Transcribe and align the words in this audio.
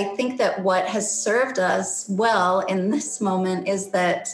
I 0.00 0.04
think 0.16 0.38
that 0.38 0.62
what 0.62 0.86
has 0.86 1.22
served 1.22 1.58
us 1.58 2.06
well 2.08 2.60
in 2.60 2.90
this 2.90 3.20
moment 3.20 3.68
is 3.68 3.90
that 3.90 4.30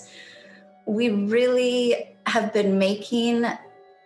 we 0.86 1.10
really 1.10 2.16
have 2.26 2.52
been 2.52 2.78
making 2.78 3.46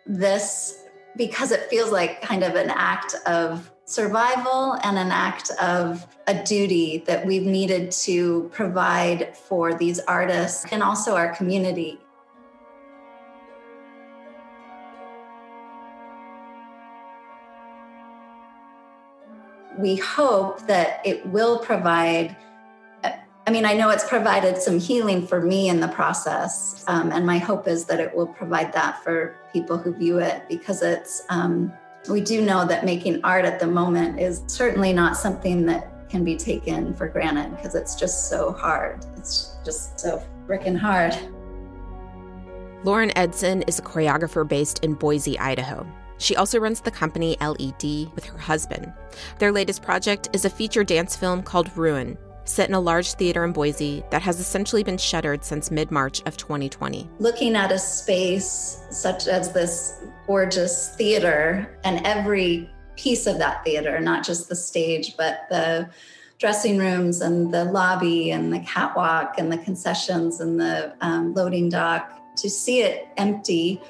this 0.06 0.86
because 1.16 1.52
it 1.52 1.68
feels 1.68 1.92
like 1.92 2.22
kind 2.22 2.42
of 2.42 2.54
an 2.54 2.70
act 2.70 3.14
of 3.26 3.70
survival 3.84 4.78
and 4.84 4.96
an 4.96 5.10
act 5.10 5.50
of 5.60 6.06
a 6.26 6.42
duty 6.44 7.04
that 7.06 7.26
we've 7.26 7.46
needed 7.46 7.90
to 7.90 8.48
provide 8.54 9.36
for 9.36 9.74
these 9.74 10.00
artists 10.00 10.64
and 10.72 10.82
also 10.82 11.14
our 11.14 11.34
community. 11.34 11.98
We 19.78 19.96
hope 19.96 20.66
that 20.66 21.00
it 21.04 21.24
will 21.26 21.58
provide 21.58 22.36
I 23.46 23.52
mean, 23.52 23.64
I 23.64 23.72
know 23.74 23.90
it's 23.90 24.08
provided 24.08 24.58
some 24.58 24.78
healing 24.78 25.26
for 25.26 25.40
me 25.40 25.70
in 25.70 25.80
the 25.80 25.88
process. 25.88 26.84
Um, 26.86 27.10
and 27.10 27.26
my 27.26 27.38
hope 27.38 27.66
is 27.66 27.84
that 27.86 27.98
it 27.98 28.14
will 28.14 28.28
provide 28.28 28.72
that 28.74 29.02
for 29.02 29.36
people 29.52 29.76
who 29.76 29.92
view 29.92 30.18
it 30.18 30.44
because 30.48 30.82
it's, 30.82 31.24
um, 31.30 31.72
we 32.08 32.20
do 32.20 32.42
know 32.42 32.64
that 32.66 32.84
making 32.84 33.20
art 33.24 33.44
at 33.44 33.58
the 33.58 33.66
moment 33.66 34.20
is 34.20 34.44
certainly 34.46 34.92
not 34.92 35.16
something 35.16 35.66
that 35.66 36.08
can 36.08 36.22
be 36.22 36.36
taken 36.36 36.94
for 36.94 37.08
granted 37.08 37.50
because 37.56 37.74
it's 37.74 37.94
just 37.96 38.28
so 38.28 38.52
hard. 38.52 39.04
It's 39.16 39.56
just 39.64 39.98
so 39.98 40.22
freaking 40.46 40.78
hard. 40.78 41.16
Lauren 42.84 43.10
Edson 43.16 43.62
is 43.62 43.78
a 43.78 43.82
choreographer 43.82 44.46
based 44.46 44.84
in 44.84 44.94
Boise, 44.94 45.38
Idaho. 45.38 45.84
She 46.20 46.36
also 46.36 46.60
runs 46.60 46.82
the 46.82 46.90
company 46.90 47.36
LED 47.40 48.14
with 48.14 48.26
her 48.26 48.38
husband. 48.38 48.92
Their 49.38 49.50
latest 49.50 49.82
project 49.82 50.28
is 50.34 50.44
a 50.44 50.50
feature 50.50 50.84
dance 50.84 51.16
film 51.16 51.42
called 51.42 51.74
Ruin, 51.76 52.18
set 52.44 52.68
in 52.68 52.74
a 52.74 52.80
large 52.80 53.14
theater 53.14 53.42
in 53.42 53.52
Boise 53.52 54.04
that 54.10 54.20
has 54.20 54.38
essentially 54.38 54.84
been 54.84 54.98
shuttered 54.98 55.42
since 55.42 55.70
mid 55.70 55.90
March 55.90 56.20
of 56.26 56.36
2020. 56.36 57.08
Looking 57.18 57.56
at 57.56 57.72
a 57.72 57.78
space 57.78 58.84
such 58.90 59.28
as 59.28 59.52
this 59.52 60.04
gorgeous 60.26 60.94
theater 60.94 61.78
and 61.84 62.06
every 62.06 62.70
piece 62.96 63.26
of 63.26 63.38
that 63.38 63.64
theater, 63.64 63.98
not 63.98 64.22
just 64.22 64.50
the 64.50 64.56
stage, 64.56 65.16
but 65.16 65.46
the 65.48 65.88
dressing 66.36 66.76
rooms 66.76 67.22
and 67.22 67.52
the 67.52 67.64
lobby 67.64 68.30
and 68.30 68.52
the 68.52 68.60
catwalk 68.60 69.36
and 69.38 69.50
the 69.50 69.58
concessions 69.58 70.40
and 70.40 70.60
the 70.60 70.94
um, 71.00 71.32
loading 71.32 71.70
dock, 71.70 72.18
to 72.36 72.48
see 72.48 72.82
it 72.82 73.08
empty 73.16 73.80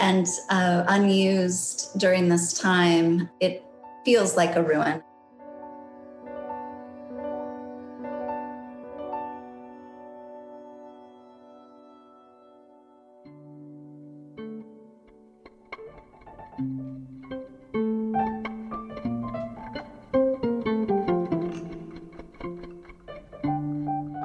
and 0.00 0.26
uh, 0.48 0.84
unused 0.88 1.90
during 1.98 2.28
this 2.28 2.58
time, 2.58 3.28
it 3.38 3.62
feels 4.04 4.36
like 4.36 4.56
a 4.56 4.62
ruin. 4.62 5.02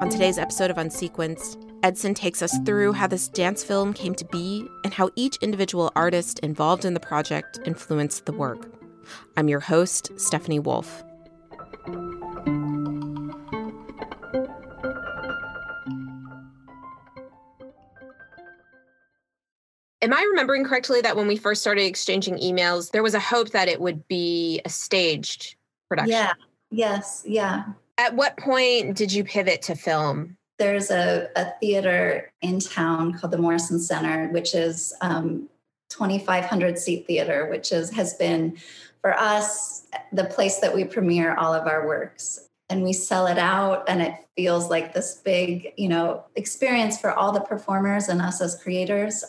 On 0.00 0.08
today's 0.10 0.38
episode 0.38 0.70
of 0.70 0.76
Unsequenced, 0.78 1.65
Edson 1.86 2.14
takes 2.14 2.42
us 2.42 2.58
through 2.66 2.94
how 2.94 3.06
this 3.06 3.28
dance 3.28 3.62
film 3.62 3.92
came 3.92 4.12
to 4.16 4.24
be 4.24 4.68
and 4.82 4.92
how 4.92 5.08
each 5.14 5.36
individual 5.36 5.92
artist 5.94 6.40
involved 6.40 6.84
in 6.84 6.94
the 6.94 6.98
project 6.98 7.60
influenced 7.64 8.26
the 8.26 8.32
work. 8.32 8.68
I'm 9.36 9.46
your 9.46 9.60
host, 9.60 10.10
Stephanie 10.18 10.58
Wolf. 10.58 11.04
Am 20.02 20.12
I 20.12 20.26
remembering 20.30 20.64
correctly 20.64 21.00
that 21.02 21.14
when 21.14 21.28
we 21.28 21.36
first 21.36 21.60
started 21.60 21.82
exchanging 21.82 22.38
emails, 22.38 22.90
there 22.90 23.04
was 23.04 23.14
a 23.14 23.20
hope 23.20 23.50
that 23.50 23.68
it 23.68 23.80
would 23.80 24.08
be 24.08 24.60
a 24.64 24.68
staged 24.68 25.54
production? 25.88 26.10
Yeah. 26.10 26.32
Yes. 26.72 27.22
Yeah. 27.24 27.62
At 27.96 28.16
what 28.16 28.36
point 28.38 28.96
did 28.96 29.12
you 29.12 29.22
pivot 29.22 29.62
to 29.62 29.76
film? 29.76 30.36
There's 30.58 30.90
a, 30.90 31.28
a 31.36 31.52
theater 31.60 32.30
in 32.40 32.60
town 32.60 33.12
called 33.14 33.32
the 33.32 33.38
Morrison 33.38 33.78
Center, 33.78 34.28
which 34.28 34.54
is 34.54 34.94
um, 35.00 35.48
2,500 35.90 36.78
seat 36.78 37.06
theater, 37.06 37.46
which 37.50 37.72
is 37.72 37.90
has 37.90 38.14
been 38.14 38.56
for 39.00 39.14
us 39.16 39.86
the 40.12 40.24
place 40.24 40.58
that 40.58 40.74
we 40.74 40.84
premiere 40.84 41.34
all 41.34 41.54
of 41.54 41.66
our 41.66 41.86
works. 41.86 42.40
And 42.68 42.82
we 42.82 42.92
sell 42.92 43.28
it 43.28 43.38
out 43.38 43.84
and 43.86 44.02
it 44.02 44.14
feels 44.36 44.68
like 44.68 44.92
this 44.92 45.20
big 45.24 45.72
you 45.76 45.88
know 45.88 46.24
experience 46.34 47.00
for 47.00 47.12
all 47.12 47.32
the 47.32 47.40
performers 47.40 48.08
and 48.08 48.20
us 48.20 48.40
as 48.40 48.60
creators. 48.60 49.24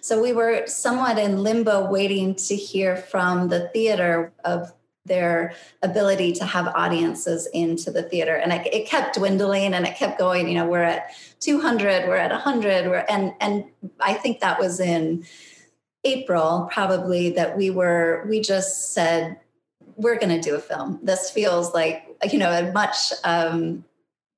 So 0.00 0.20
we 0.20 0.32
were 0.32 0.66
somewhat 0.66 1.18
in 1.18 1.42
limbo 1.42 1.90
waiting 1.90 2.34
to 2.34 2.56
hear 2.56 2.96
from 2.96 3.48
the 3.48 3.68
theater 3.68 4.32
of 4.44 4.72
their 5.10 5.52
ability 5.82 6.32
to 6.32 6.46
have 6.46 6.68
audiences 6.68 7.46
into 7.52 7.90
the 7.90 8.02
theater. 8.02 8.36
And 8.36 8.52
it, 8.52 8.72
it, 8.72 8.86
kept 8.86 9.16
dwindling 9.16 9.74
and 9.74 9.86
it 9.86 9.94
kept 9.96 10.18
going 10.18 10.48
you 10.48 10.54
know 10.54 10.66
we're 10.66 10.82
at 10.82 11.10
200 11.40 12.08
we're 12.08 12.16
at 12.16 12.30
100 12.30 12.86
we're 12.86 13.04
and 13.08 13.34
and 13.40 13.64
i 14.00 14.14
think 14.14 14.40
that 14.40 14.58
was 14.58 14.80
in 14.80 15.24
april 16.04 16.68
probably 16.72 17.30
that 17.30 17.56
we 17.56 17.70
were 17.70 18.24
we 18.28 18.40
just 18.40 18.94
said 18.94 19.38
we're 20.00 20.18
going 20.18 20.30
to 20.30 20.40
do 20.40 20.54
a 20.56 20.60
film. 20.60 20.98
This 21.02 21.30
feels 21.30 21.74
like 21.74 22.04
you 22.32 22.38
know 22.38 22.50
a 22.50 22.72
much 22.72 23.12
um, 23.24 23.84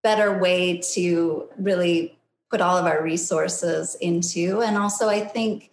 better 0.03 0.39
way 0.39 0.79
to 0.93 1.49
really 1.57 2.19
put 2.51 2.61
all 2.61 2.77
of 2.77 2.85
our 2.85 3.03
resources 3.03 3.97
into. 4.01 4.61
And 4.61 4.77
also 4.77 5.09
i 5.09 5.21
think 5.21 5.71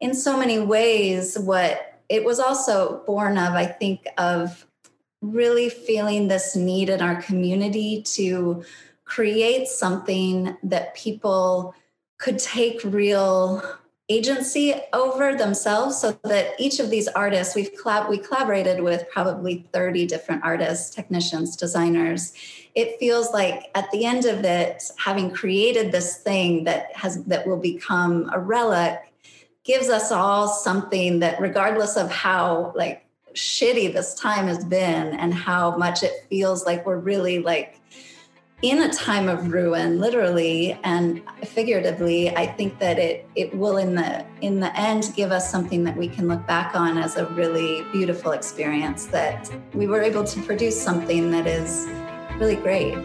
in 0.00 0.14
so 0.14 0.38
many 0.38 0.58
ways 0.58 1.38
what 1.38 1.87
it 2.08 2.24
was 2.24 2.38
also 2.38 3.02
born 3.06 3.36
of, 3.38 3.54
I 3.54 3.66
think, 3.66 4.06
of 4.16 4.66
really 5.20 5.68
feeling 5.68 6.28
this 6.28 6.54
need 6.56 6.88
in 6.88 7.02
our 7.02 7.20
community 7.20 8.02
to 8.02 8.64
create 9.04 9.68
something 9.68 10.56
that 10.62 10.94
people 10.94 11.74
could 12.18 12.38
take 12.38 12.80
real 12.84 13.62
agency 14.10 14.74
over 14.94 15.34
themselves 15.34 16.00
so 16.00 16.18
that 16.24 16.58
each 16.58 16.80
of 16.80 16.88
these 16.88 17.08
artists 17.08 17.54
we've 17.54 17.72
collab- 17.74 18.08
we 18.08 18.16
collaborated 18.16 18.80
with 18.80 19.08
probably 19.10 19.66
30 19.72 20.06
different 20.06 20.42
artists 20.42 20.94
technicians 20.94 21.56
designers. 21.56 22.32
It 22.74 22.98
feels 22.98 23.32
like 23.32 23.70
at 23.74 23.90
the 23.90 24.06
end 24.06 24.24
of 24.24 24.44
it 24.44 24.82
having 24.96 25.30
created 25.30 25.92
this 25.92 26.16
thing 26.16 26.64
that 26.64 26.96
has 26.96 27.22
that 27.24 27.46
will 27.46 27.58
become 27.58 28.30
a 28.32 28.38
relic 28.38 29.07
gives 29.68 29.90
us 29.90 30.10
all 30.10 30.48
something 30.48 31.18
that 31.18 31.38
regardless 31.38 31.98
of 31.98 32.10
how 32.10 32.72
like 32.74 33.04
shitty 33.34 33.92
this 33.92 34.14
time 34.14 34.46
has 34.46 34.64
been 34.64 35.08
and 35.18 35.34
how 35.34 35.76
much 35.76 36.02
it 36.02 36.10
feels 36.30 36.64
like 36.64 36.86
we're 36.86 36.96
really 36.96 37.40
like 37.40 37.78
in 38.62 38.82
a 38.82 38.92
time 38.92 39.28
of 39.28 39.52
ruin 39.52 40.00
literally 40.00 40.72
and 40.84 41.22
figuratively 41.44 42.34
i 42.34 42.46
think 42.46 42.78
that 42.78 42.98
it 42.98 43.28
it 43.36 43.54
will 43.54 43.76
in 43.76 43.94
the 43.94 44.24
in 44.40 44.58
the 44.58 44.74
end 44.74 45.12
give 45.14 45.30
us 45.30 45.50
something 45.50 45.84
that 45.84 45.96
we 45.96 46.08
can 46.08 46.26
look 46.26 46.44
back 46.46 46.74
on 46.74 46.96
as 46.96 47.16
a 47.16 47.26
really 47.26 47.84
beautiful 47.92 48.32
experience 48.32 49.04
that 49.04 49.50
we 49.74 49.86
were 49.86 50.00
able 50.00 50.24
to 50.24 50.40
produce 50.42 50.80
something 50.80 51.30
that 51.30 51.46
is 51.46 51.86
really 52.40 52.56
great 52.56 52.96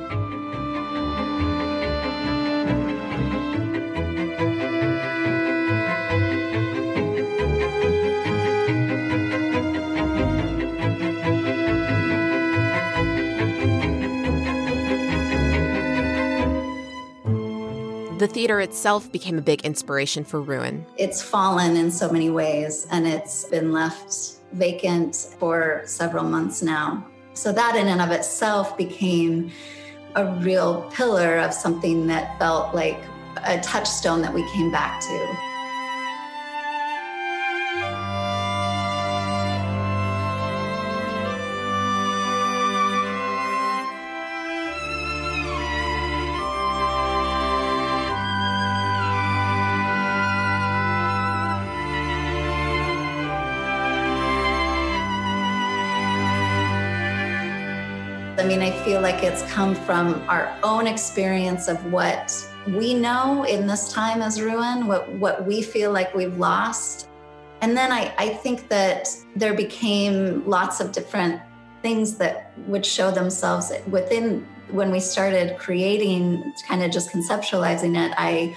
The 18.23 18.29
theater 18.29 18.61
itself 18.61 19.11
became 19.11 19.37
a 19.37 19.41
big 19.41 19.65
inspiration 19.65 20.23
for 20.23 20.39
Ruin. 20.39 20.85
It's 20.95 21.21
fallen 21.21 21.75
in 21.75 21.91
so 21.91 22.09
many 22.09 22.29
ways, 22.29 22.87
and 22.89 23.05
it's 23.05 23.43
been 23.43 23.73
left 23.73 24.37
vacant 24.53 25.35
for 25.39 25.81
several 25.83 26.23
months 26.23 26.61
now. 26.61 27.05
So, 27.33 27.51
that 27.51 27.75
in 27.75 27.89
and 27.89 27.99
of 27.99 28.11
itself 28.11 28.77
became 28.77 29.51
a 30.15 30.39
real 30.39 30.89
pillar 30.93 31.37
of 31.39 31.53
something 31.53 32.07
that 32.07 32.39
felt 32.39 32.73
like 32.73 33.03
a 33.43 33.59
touchstone 33.59 34.21
that 34.21 34.33
we 34.33 34.49
came 34.53 34.71
back 34.71 35.01
to. 35.01 35.52
Like 59.03 59.21
it's 59.21 59.43
come 59.51 59.75
from 59.75 60.23
our 60.29 60.57
own 60.63 60.87
experience 60.87 61.67
of 61.67 61.91
what 61.91 62.33
we 62.65 62.93
know 62.93 63.43
in 63.43 63.67
this 63.67 63.91
time 63.91 64.21
as 64.21 64.39
ruin, 64.39 64.87
what, 64.87 65.11
what 65.15 65.45
we 65.45 65.61
feel 65.61 65.91
like 65.91 66.15
we've 66.15 66.37
lost. 66.37 67.09
And 67.59 67.75
then 67.75 67.91
I, 67.91 68.13
I 68.17 68.29
think 68.29 68.69
that 68.69 69.09
there 69.35 69.55
became 69.55 70.47
lots 70.49 70.79
of 70.79 70.93
different 70.93 71.41
things 71.81 72.15
that 72.19 72.53
would 72.59 72.85
show 72.85 73.11
themselves 73.11 73.73
within 73.89 74.47
when 74.71 74.89
we 74.89 75.01
started 75.01 75.57
creating, 75.57 76.53
kind 76.65 76.81
of 76.81 76.89
just 76.89 77.09
conceptualizing 77.11 77.97
it. 78.01 78.13
I 78.17 78.55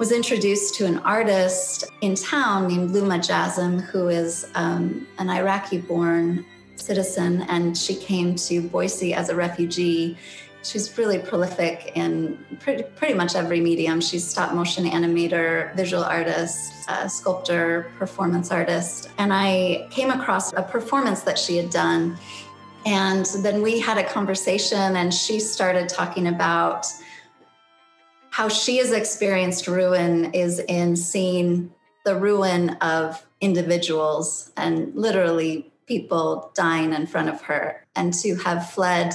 was 0.00 0.10
introduced 0.10 0.74
to 0.74 0.86
an 0.86 0.98
artist 0.98 1.84
in 2.00 2.16
town 2.16 2.66
named 2.66 2.90
Luma 2.90 3.20
Jasim, 3.20 3.80
who 3.80 4.08
is 4.08 4.50
um, 4.56 5.06
an 5.18 5.30
Iraqi 5.30 5.78
born 5.78 6.44
citizen, 6.88 7.42
and 7.48 7.76
she 7.76 7.94
came 7.94 8.34
to 8.34 8.62
Boise 8.62 9.12
as 9.12 9.28
a 9.28 9.34
refugee. 9.34 10.16
She's 10.62 10.86
really 10.98 11.18
prolific 11.18 11.92
in 11.94 12.38
pretty, 12.60 12.82
pretty 12.96 13.14
much 13.14 13.36
every 13.36 13.60
medium. 13.60 14.00
She's 14.00 14.26
stop 14.26 14.54
motion 14.54 14.84
animator, 14.86 15.76
visual 15.76 16.02
artist, 16.02 16.72
uh, 16.88 17.06
sculptor, 17.06 17.92
performance 17.98 18.50
artist. 18.50 19.10
And 19.18 19.32
I 19.32 19.86
came 19.90 20.10
across 20.10 20.52
a 20.54 20.62
performance 20.62 21.20
that 21.28 21.38
she 21.38 21.56
had 21.60 21.70
done. 21.70 22.18
And 22.86 23.26
then 23.44 23.60
we 23.60 23.78
had 23.78 23.98
a 23.98 24.04
conversation, 24.04 24.96
and 24.96 25.12
she 25.12 25.38
started 25.40 25.88
talking 25.88 26.26
about 26.26 26.86
how 28.30 28.48
she 28.48 28.78
has 28.78 28.92
experienced 28.92 29.68
ruin 29.68 30.32
is 30.32 30.60
in 30.60 30.96
seeing 30.96 31.72
the 32.04 32.16
ruin 32.16 32.70
of 32.80 33.26
individuals 33.40 34.52
and 34.56 34.94
literally 34.94 35.70
people 35.87 36.51
dying 36.55 36.93
in 36.93 37.05
front 37.07 37.29
of 37.29 37.41
her 37.41 37.85
and 37.95 38.13
to 38.13 38.35
have 38.35 38.71
fled 38.71 39.13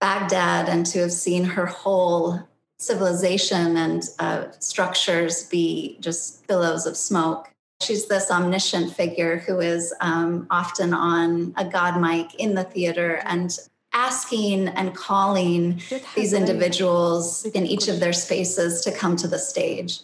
Baghdad 0.00 0.68
and 0.68 0.86
to 0.86 1.00
have 1.00 1.12
seen 1.12 1.44
her 1.44 1.66
whole 1.66 2.40
civilization 2.78 3.76
and 3.76 4.08
uh, 4.18 4.46
structures 4.58 5.44
be 5.44 5.98
just 6.00 6.46
billows 6.46 6.86
of 6.86 6.96
smoke. 6.96 7.50
She's 7.82 8.08
this 8.08 8.30
omniscient 8.30 8.94
figure 8.94 9.38
who 9.38 9.60
is 9.60 9.94
um, 10.00 10.46
often 10.50 10.92
on 10.94 11.54
a 11.56 11.64
God 11.64 12.00
mic 12.00 12.34
in 12.34 12.54
the 12.54 12.64
theater 12.64 13.22
and 13.24 13.56
asking 13.92 14.68
and 14.68 14.94
calling 14.94 15.80
these 16.14 16.32
individuals 16.32 17.44
in 17.46 17.66
each 17.66 17.88
of 17.88 18.00
their 18.00 18.12
spaces 18.12 18.80
to 18.82 18.92
come 18.92 19.16
to 19.16 19.28
the 19.28 19.38
stage. 19.38 20.00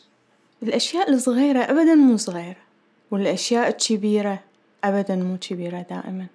الأشياء 0.62 1.10
الصغيرة 1.10 1.58
أبدا 1.58 1.94
مو 1.94 2.16
صغيرة 2.16 2.56
والأشياء 3.10 3.68
الكبيرة 3.68 4.38
أبدا 4.84 5.16
مو 5.16 5.38
كبيرة 5.38 5.82
دائما 5.82 6.26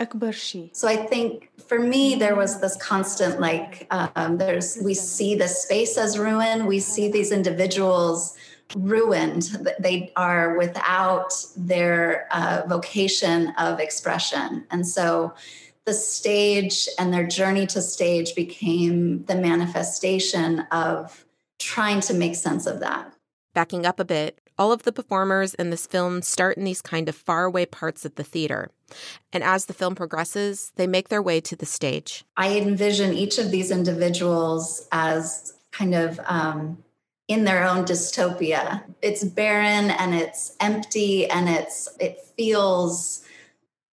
أكبر 0.00 0.32
شيء. 0.32 0.70
So 0.72 0.88
I 0.88 0.96
think 0.96 1.50
for 1.68 1.78
me 1.78 2.14
there 2.14 2.34
was 2.34 2.60
this 2.60 2.76
constant 2.76 3.40
like 3.40 3.86
um, 3.90 4.38
there's 4.38 4.78
we 4.82 4.94
see 4.94 5.34
the 5.34 5.48
space 5.48 5.98
as 5.98 6.18
ruin, 6.18 6.66
we 6.66 6.80
see 6.80 7.10
these 7.10 7.32
individuals 7.32 8.34
ruined. 8.76 9.42
They 9.78 10.12
are 10.16 10.56
without 10.56 11.32
their 11.56 12.26
uh, 12.30 12.62
vocation 12.66 13.52
of 13.58 13.78
expression, 13.80 14.64
and 14.70 14.86
so 14.86 15.34
the 15.84 15.94
stage 15.94 16.88
and 16.98 17.12
their 17.12 17.26
journey 17.26 17.66
to 17.66 17.80
stage 17.82 18.34
became 18.34 19.24
the 19.24 19.34
manifestation 19.34 20.60
of 20.70 21.26
trying 21.58 22.00
to 22.08 22.14
make 22.14 22.34
sense 22.34 22.66
of 22.66 22.80
that. 22.80 23.12
Backing 23.54 23.84
up 23.84 23.98
a 23.98 24.04
bit, 24.04 24.40
all 24.57 24.71
of 24.71 24.83
the 24.83 24.91
performers 24.91 25.53
in 25.53 25.69
this 25.69 25.85
film 25.85 26.21
start 26.21 26.57
in 26.57 26.63
these 26.63 26.81
kind 26.81 27.09
of 27.09 27.15
faraway 27.15 27.65
parts 27.65 28.05
of 28.05 28.15
the 28.15 28.23
theater. 28.23 28.71
And 29.33 29.43
as 29.43 29.65
the 29.65 29.73
film 29.73 29.95
progresses, 29.95 30.71
they 30.75 30.87
make 30.87 31.09
their 31.09 31.21
way 31.21 31.41
to 31.41 31.55
the 31.55 31.65
stage. 31.65 32.23
I 32.37 32.57
envision 32.57 33.13
each 33.13 33.37
of 33.37 33.51
these 33.51 33.71
individuals 33.71 34.87
as 34.91 35.53
kind 35.71 35.93
of 35.93 36.19
um, 36.25 36.83
in 37.27 37.43
their 37.43 37.67
own 37.67 37.85
dystopia. 37.85 38.83
It's 39.01 39.23
barren 39.23 39.91
and 39.91 40.13
it's 40.13 40.55
empty 40.59 41.27
and 41.29 41.49
it's 41.49 41.89
it 41.99 42.19
feels 42.37 43.23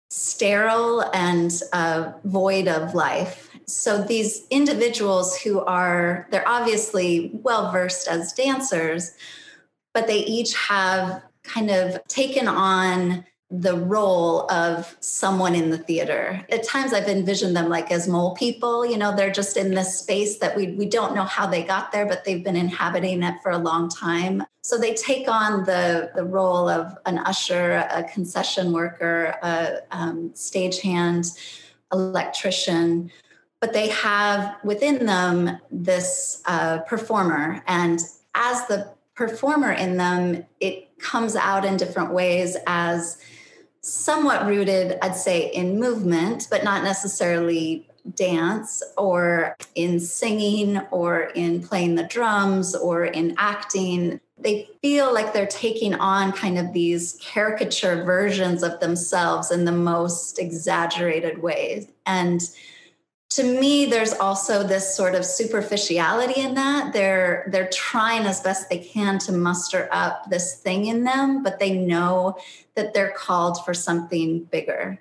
sterile 0.09 1.01
and 1.13 1.59
uh, 1.73 2.11
void 2.23 2.67
of 2.67 2.93
life. 2.93 3.49
So 3.65 4.03
these 4.03 4.45
individuals 4.51 5.35
who 5.39 5.61
are, 5.61 6.27
they're 6.29 6.47
obviously 6.47 7.31
well 7.33 7.71
versed 7.71 8.07
as 8.07 8.31
dancers, 8.33 9.11
but 9.93 10.07
they 10.07 10.19
each 10.19 10.55
have 10.55 11.21
kind 11.43 11.69
of 11.69 12.05
taken 12.07 12.47
on 12.47 13.25
the 13.55 13.77
role 13.77 14.51
of 14.51 14.97
someone 14.99 15.53
in 15.53 15.69
the 15.69 15.77
theater. 15.77 16.43
At 16.49 16.63
times 16.63 16.91
I've 16.91 17.07
envisioned 17.07 17.55
them 17.55 17.69
like 17.69 17.91
as 17.91 18.07
mole 18.07 18.33
people, 18.33 18.83
you 18.83 18.97
know, 18.97 19.15
they're 19.15 19.31
just 19.31 19.57
in 19.57 19.75
this 19.75 19.99
space 19.99 20.39
that 20.39 20.55
we 20.55 20.71
we 20.71 20.87
don't 20.87 21.13
know 21.13 21.23
how 21.23 21.45
they 21.45 21.61
got 21.61 21.91
there, 21.91 22.07
but 22.07 22.25
they've 22.25 22.43
been 22.43 22.55
inhabiting 22.55 23.21
it 23.21 23.35
for 23.43 23.51
a 23.51 23.59
long 23.59 23.89
time. 23.89 24.43
So 24.63 24.79
they 24.79 24.95
take 24.95 25.29
on 25.29 25.65
the 25.65 26.09
the 26.15 26.23
role 26.23 26.67
of 26.67 26.97
an 27.05 27.19
usher, 27.19 27.87
a 27.91 28.03
concession 28.11 28.71
worker, 28.71 29.35
a 29.43 29.81
um, 29.91 30.31
stagehand, 30.31 31.37
electrician, 31.91 33.11
but 33.61 33.71
they 33.71 33.89
have 33.89 34.55
within 34.63 35.05
them 35.05 35.59
this 35.69 36.41
uh, 36.47 36.79
performer, 36.79 37.61
and 37.67 37.99
as 38.33 38.65
the 38.65 38.91
performer 39.15 39.71
in 39.71 39.97
them, 39.97 40.45
it 40.59 40.97
comes 40.99 41.35
out 41.35 41.65
in 41.65 41.77
different 41.77 42.13
ways 42.13 42.57
as 42.67 43.17
somewhat 43.81 44.45
rooted, 44.45 44.97
I'd 45.01 45.15
say, 45.15 45.51
in 45.51 45.79
movement, 45.79 46.47
but 46.49 46.63
not 46.63 46.83
necessarily 46.83 47.87
dance 48.15 48.83
or 48.97 49.55
in 49.75 49.99
singing 49.99 50.79
or 50.91 51.31
in 51.35 51.61
playing 51.61 51.95
the 51.95 52.03
drums 52.03 52.75
or 52.75 53.05
in 53.05 53.35
acting. 53.37 54.19
They 54.37 54.69
feel 54.81 55.13
like 55.13 55.33
they're 55.33 55.45
taking 55.45 55.93
on 55.95 56.31
kind 56.31 56.57
of 56.57 56.73
these 56.73 57.17
caricature 57.21 58.03
versions 58.03 58.63
of 58.63 58.79
themselves 58.79 59.51
in 59.51 59.65
the 59.65 59.71
most 59.71 60.39
exaggerated 60.39 61.41
ways. 61.41 61.87
And 62.05 62.41
to 63.35 63.43
me 63.43 63.85
there's 63.85 64.13
also 64.13 64.63
this 64.63 64.95
sort 64.95 65.15
of 65.15 65.25
superficiality 65.25 66.39
in 66.41 66.53
that. 66.55 66.93
They're 66.93 67.47
they're 67.51 67.69
trying 67.69 68.25
as 68.25 68.41
best 68.41 68.69
they 68.69 68.77
can 68.79 69.17
to 69.19 69.31
muster 69.31 69.89
up 69.91 70.29
this 70.29 70.57
thing 70.57 70.85
in 70.85 71.03
them 71.03 71.41
but 71.43 71.59
they 71.59 71.77
know 71.77 72.37
that 72.75 72.93
they're 72.93 73.11
called 73.11 73.63
for 73.65 73.73
something 73.73 74.43
bigger. 74.45 74.99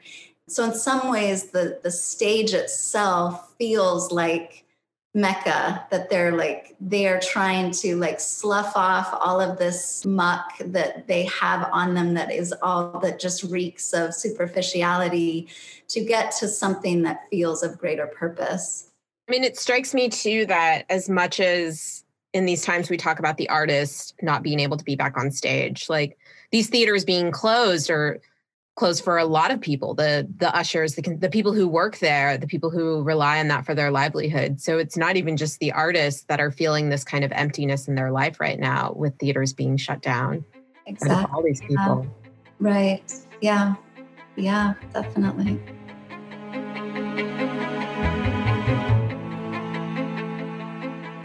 So 0.48 0.64
in 0.64 0.74
some 0.74 1.10
ways 1.10 1.50
the 1.50 1.80
the 1.82 1.90
stage 1.90 2.54
itself 2.54 3.54
feels 3.58 4.10
like 4.12 4.61
mecca 5.14 5.86
that 5.90 6.08
they're 6.08 6.32
like 6.32 6.74
they're 6.80 7.20
trying 7.20 7.70
to 7.70 7.96
like 7.96 8.18
slough 8.18 8.72
off 8.74 9.12
all 9.12 9.42
of 9.42 9.58
this 9.58 10.06
muck 10.06 10.52
that 10.60 11.06
they 11.06 11.24
have 11.24 11.68
on 11.70 11.92
them 11.92 12.14
that 12.14 12.32
is 12.32 12.54
all 12.62 12.98
that 13.00 13.20
just 13.20 13.42
reeks 13.44 13.92
of 13.92 14.14
superficiality 14.14 15.46
to 15.88 16.02
get 16.02 16.32
to 16.32 16.48
something 16.48 17.02
that 17.02 17.28
feels 17.28 17.62
of 17.62 17.76
greater 17.76 18.06
purpose. 18.06 18.88
I 19.28 19.32
mean 19.32 19.44
it 19.44 19.58
strikes 19.58 19.92
me 19.92 20.08
too 20.08 20.46
that 20.46 20.86
as 20.88 21.10
much 21.10 21.40
as 21.40 22.04
in 22.32 22.46
these 22.46 22.62
times 22.62 22.88
we 22.88 22.96
talk 22.96 23.18
about 23.18 23.36
the 23.36 23.50
artist 23.50 24.14
not 24.22 24.42
being 24.42 24.60
able 24.60 24.78
to 24.78 24.84
be 24.84 24.96
back 24.96 25.18
on 25.18 25.30
stage 25.30 25.90
like 25.90 26.16
these 26.52 26.70
theaters 26.70 27.04
being 27.04 27.30
closed 27.30 27.90
or 27.90 28.18
closed 28.74 29.04
for 29.04 29.18
a 29.18 29.24
lot 29.24 29.50
of 29.50 29.60
people 29.60 29.94
the 29.94 30.26
the 30.38 30.54
ushers 30.56 30.94
the, 30.94 31.02
the 31.02 31.28
people 31.28 31.52
who 31.52 31.68
work 31.68 31.98
there 31.98 32.38
the 32.38 32.46
people 32.46 32.70
who 32.70 33.02
rely 33.02 33.38
on 33.38 33.48
that 33.48 33.66
for 33.66 33.74
their 33.74 33.90
livelihood. 33.90 34.60
So 34.60 34.78
it's 34.78 34.96
not 34.96 35.16
even 35.16 35.36
just 35.36 35.58
the 35.60 35.72
artists 35.72 36.24
that 36.24 36.40
are 36.40 36.50
feeling 36.50 36.88
this 36.88 37.04
kind 37.04 37.24
of 37.24 37.32
emptiness 37.32 37.86
in 37.86 37.94
their 37.94 38.10
life 38.10 38.40
right 38.40 38.58
now 38.58 38.92
with 38.96 39.18
theaters 39.18 39.52
being 39.52 39.76
shut 39.76 40.00
down. 40.00 40.44
Exactly 40.86 41.26
all 41.34 41.42
these 41.42 41.60
people. 41.60 42.06
Yeah. 42.06 42.10
right. 42.60 43.12
Yeah. 43.40 43.74
Yeah 44.36 44.74
definitely. 44.94 45.60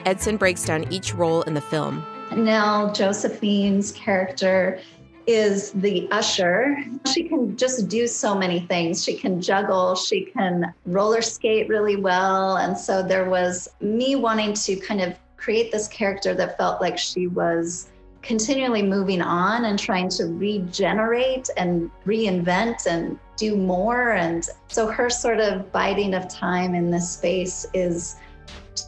Edson 0.05 0.37
breaks 0.37 0.63
down 0.63 0.91
each 0.91 1.13
role 1.13 1.41
in 1.43 1.53
the 1.53 1.61
film. 1.61 2.05
Nell 2.35 2.93
Josephine's 2.93 3.91
character 3.91 4.79
is 5.27 5.73
the 5.73 6.07
usher. 6.09 6.77
She 7.13 7.27
can 7.27 7.57
just 7.57 7.89
do 7.89 8.07
so 8.07 8.33
many 8.33 8.61
things. 8.61 9.03
She 9.03 9.15
can 9.15 9.41
juggle, 9.41 9.93
she 9.95 10.25
can 10.25 10.73
roller 10.85 11.21
skate 11.21 11.67
really 11.67 11.97
well. 11.97 12.57
And 12.57 12.77
so 12.77 13.03
there 13.03 13.29
was 13.29 13.67
me 13.81 14.15
wanting 14.15 14.53
to 14.53 14.77
kind 14.77 15.01
of 15.01 15.15
create 15.35 15.71
this 15.71 15.87
character 15.89 16.33
that 16.33 16.57
felt 16.57 16.81
like 16.81 16.97
she 16.97 17.27
was 17.27 17.89
continually 18.21 18.81
moving 18.81 19.21
on 19.21 19.65
and 19.65 19.77
trying 19.77 20.09
to 20.09 20.25
regenerate 20.25 21.49
and 21.57 21.91
reinvent 22.05 22.87
and 22.87 23.19
do 23.35 23.55
more. 23.55 24.13
And 24.13 24.47
so 24.69 24.87
her 24.87 25.09
sort 25.09 25.39
of 25.39 25.71
biding 25.71 26.13
of 26.13 26.27
time 26.27 26.73
in 26.73 26.89
this 26.89 27.09
space 27.09 27.67
is 27.73 28.15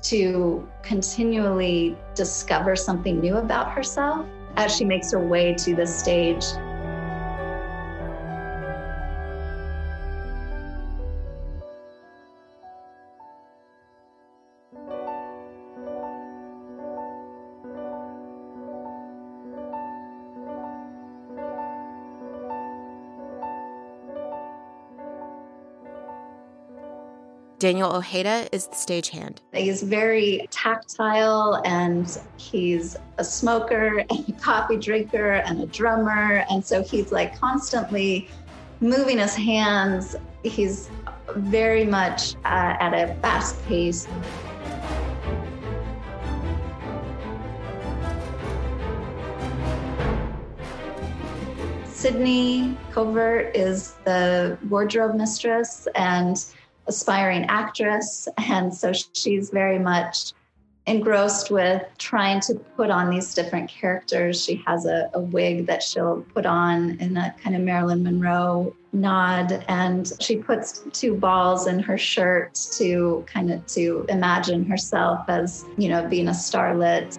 to 0.04 0.68
continually 0.84 1.98
discover 2.16 2.76
something 2.76 3.20
new 3.20 3.38
about 3.38 3.72
herself 3.72 4.26
as 4.60 4.76
she 4.76 4.84
makes 4.84 5.10
her 5.12 5.26
way 5.26 5.54
to 5.54 5.74
the 5.74 5.88
stage. 5.88 6.44
Daniel 27.70 27.98
Ojeda 27.98 28.50
is 28.52 28.66
the 28.66 28.74
stagehand. 28.74 29.42
He's 29.54 29.84
very 29.84 30.48
tactile 30.50 31.62
and 31.66 32.20
he's 32.38 32.98
a 33.20 33.24
smoker 33.24 34.00
and 34.10 34.28
a 34.28 34.32
coffee 34.42 34.76
drinker 34.76 35.34
and 35.34 35.62
a 35.62 35.68
drummer. 35.68 36.44
And 36.50 36.66
so 36.66 36.82
he's 36.82 37.12
like 37.12 37.40
constantly 37.40 38.28
moving 38.80 39.20
his 39.20 39.36
hands. 39.36 40.16
He's 40.42 40.90
very 41.36 41.86
much 41.86 42.34
uh, 42.38 42.76
at 42.80 42.96
a 42.96 43.14
fast 43.22 43.64
pace. 43.68 44.08
Sydney 51.86 52.76
Covert 52.92 53.56
is 53.56 53.94
the 54.06 54.58
wardrobe 54.70 55.14
mistress 55.14 55.88
and 55.94 56.44
aspiring 56.90 57.46
actress. 57.46 58.28
And 58.38 58.74
so 58.74 58.92
she's 59.14 59.50
very 59.52 59.80
much 59.80 60.34
engrossed 60.88 61.52
with 61.52 61.84
trying 62.00 62.42
to 62.42 62.56
put 62.76 62.90
on 62.90 63.12
these 63.12 63.34
different 63.34 63.70
characters. 63.70 64.44
She 64.44 64.56
has 64.66 64.86
a, 64.86 65.10
a, 65.14 65.20
wig 65.20 65.68
that 65.68 65.84
she'll 65.84 66.26
put 66.34 66.48
on 66.48 66.98
in 67.00 67.16
a 67.16 67.34
kind 67.44 67.56
of 67.56 67.62
Marilyn 67.62 68.04
Monroe 68.04 68.76
nod, 68.92 69.64
and 69.68 70.12
she 70.20 70.38
puts 70.38 70.84
two 70.92 71.14
balls 71.16 71.68
in 71.68 71.78
her 71.80 71.98
shirt 71.98 72.56
to 72.78 73.24
kind 73.28 73.52
of 73.52 73.66
to 73.68 74.06
imagine 74.10 74.66
herself 74.66 75.26
as 75.28 75.64
you 75.78 75.90
know 75.90 76.08
being 76.08 76.28
a 76.28 76.32
starlet. 76.32 77.18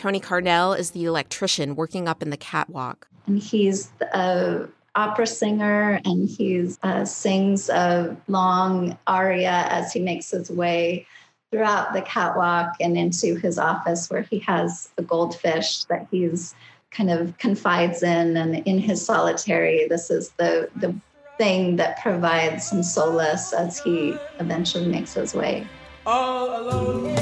Tony 0.00 0.18
Carnell 0.18 0.78
is 0.78 0.92
the 0.92 1.04
electrician 1.04 1.76
working 1.76 2.08
up 2.08 2.22
in 2.22 2.30
the 2.30 2.36
catwalk. 2.38 3.06
And 3.26 3.38
he's 3.38 3.90
a 4.14 4.66
opera 4.94 5.26
singer 5.26 6.00
and 6.06 6.26
he 6.26 6.70
uh, 6.82 7.04
sings 7.04 7.68
a 7.68 8.16
long 8.26 8.98
aria 9.06 9.66
as 9.68 9.92
he 9.92 10.00
makes 10.00 10.30
his 10.30 10.50
way 10.50 11.06
throughout 11.50 11.92
the 11.92 12.00
catwalk 12.00 12.76
and 12.80 12.96
into 12.96 13.34
his 13.34 13.58
office 13.58 14.08
where 14.08 14.22
he 14.22 14.38
has 14.38 14.88
a 14.96 15.02
goldfish 15.02 15.84
that 15.84 16.06
he's 16.10 16.54
kind 16.90 17.10
of 17.10 17.36
confides 17.36 18.02
in. 18.02 18.38
And 18.38 18.66
in 18.66 18.78
his 18.78 19.04
solitary 19.04 19.86
this 19.86 20.10
is 20.10 20.30
the 20.38 20.70
the 20.76 20.94
thing 21.36 21.76
that 21.76 22.00
provides 22.00 22.70
some 22.70 22.82
solace 22.82 23.52
as 23.52 23.78
he 23.78 24.16
eventually 24.38 24.86
makes 24.86 25.12
his 25.12 25.34
way. 25.34 25.66
All 26.06 26.58
alone 26.58 27.19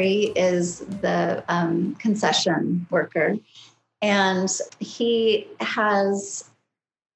Brett 0.00 0.34
is 0.34 0.78
the 0.78 1.44
um, 1.48 1.94
concession 1.96 2.86
worker, 2.88 3.36
and 4.00 4.50
he 4.78 5.46
has 5.60 6.48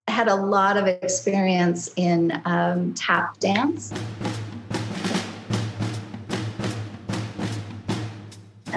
had 0.06 0.28
a 0.28 0.34
lot 0.34 0.76
of 0.76 0.86
experience 0.86 1.90
in 1.96 2.42
um, 2.44 2.92
tap 2.92 3.38
dance. 3.38 3.90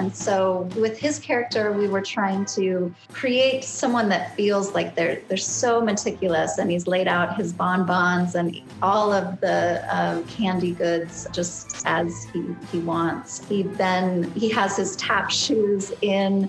And 0.08 0.16
so 0.16 0.66
with 0.74 0.98
his 0.98 1.18
character, 1.18 1.70
we 1.70 1.86
were 1.86 2.00
trying 2.00 2.46
to 2.56 2.94
create 3.12 3.62
someone 3.62 4.08
that 4.08 4.34
feels 4.36 4.72
like 4.72 4.94
they're 4.94 5.20
they're 5.28 5.36
so 5.36 5.82
meticulous 5.82 6.56
and 6.56 6.70
he's 6.70 6.86
laid 6.86 7.06
out 7.06 7.36
his 7.36 7.52
bonbons 7.52 8.34
and 8.34 8.58
all 8.80 9.12
of 9.12 9.38
the 9.42 9.84
um, 9.94 10.24
candy 10.24 10.72
goods 10.72 11.26
just 11.30 11.82
as 11.84 12.24
he, 12.32 12.42
he 12.72 12.78
wants. 12.78 13.46
He 13.50 13.64
then 13.64 14.30
he 14.30 14.48
has 14.48 14.78
his 14.78 14.96
tap 14.96 15.30
shoes 15.30 15.92
in 16.00 16.48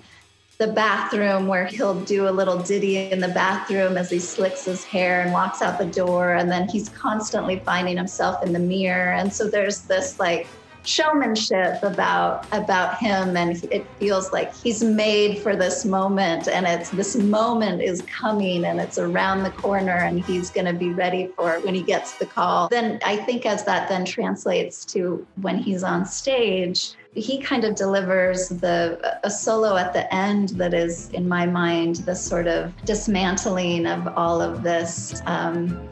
the 0.58 0.68
bathroom 0.68 1.48
where 1.48 1.66
he'll 1.66 2.00
do 2.06 2.30
a 2.30 2.32
little 2.32 2.60
ditty 2.60 3.12
in 3.12 3.20
the 3.20 3.28
bathroom 3.28 3.98
as 3.98 4.10
he 4.10 4.20
slicks 4.20 4.63
his 4.63 4.86
hair 4.86 5.20
and 5.20 5.34
walks 5.34 5.62
out 5.62 5.78
the 5.78 5.86
door 5.86 6.36
and 6.36 6.50
then 6.50 6.70
he's 6.70 6.88
constantly 6.88 7.60
finding 7.60 7.98
himself 7.98 8.42
in 8.42 8.54
the 8.54 8.60
mirror 8.60 9.12
and 9.12 9.34
so 9.34 9.50
there's 9.50 9.82
this 9.82 10.18
like 10.18 10.48
showmanship 10.84 11.82
about 11.84 12.46
about 12.52 12.98
him. 12.98 13.36
And 13.38 13.64
it 13.72 13.86
feels 14.00 14.32
like 14.32 14.56
he's 14.56 14.84
made 14.84 15.40
for 15.40 15.56
this 15.56 15.86
moment. 15.86 16.48
And 16.48 16.66
it's 16.66 16.90
this 16.90 17.16
moment 17.16 17.82
is 17.82 18.02
coming 18.04 18.66
and 18.66 18.80
it's 18.80 18.98
around 18.98 19.44
the 19.44 19.52
corner 19.52 19.98
and 19.98 20.24
he's 20.24 20.50
going 20.50 20.66
to 20.66 20.74
be 20.74 20.92
ready 20.92 21.28
for 21.36 21.56
it 21.56 21.66
when 21.66 21.76
he 21.76 21.82
gets 21.82 22.18
the 22.18 22.26
call. 22.26 22.68
Then 22.70 23.00
i 23.04 23.16
think 23.16 23.46
as 23.46 23.64
that 23.66 23.90
then 23.90 24.06
translates 24.06 24.86
to 24.86 25.26
when 25.42 25.58
he's 25.58 25.84
on 25.84 26.06
stage 26.06 26.94
he 27.16 27.40
kind 27.40 27.64
of 27.64 27.76
delivers 27.76 28.50
the 28.50 29.20
a 29.24 29.30
solo 29.30 29.76
at 29.76 29.94
the 29.94 30.14
end 30.14 30.50
that 30.50 30.74
is 30.74 31.10
in 31.10 31.28
my 31.28 31.46
mind 31.46 31.98
the 31.98 32.16
sort 32.16 32.48
of 32.48 32.74
dismantling 32.86 33.86
of 33.88 34.08
all 34.16 34.42
of 34.42 34.64
this 34.64 35.22
um, 35.26 35.90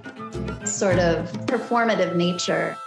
sort 0.66 1.00
of 1.00 1.32
performative 1.48 2.16
nature 2.16 2.78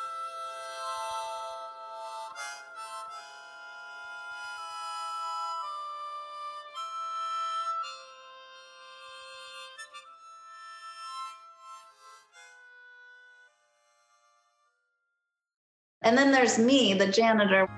And 16.11 16.19
then 16.19 16.33
there's 16.33 16.59
me, 16.59 16.93
the 16.93 17.07
janitor. 17.07 17.69